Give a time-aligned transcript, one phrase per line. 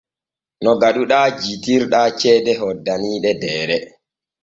[0.63, 3.77] No gaɗuɗaa jittirɗaa ceede hoddaniiɗe Deere.